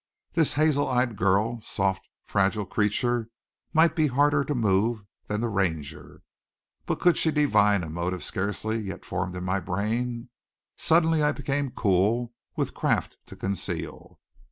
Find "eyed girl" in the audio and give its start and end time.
0.89-1.61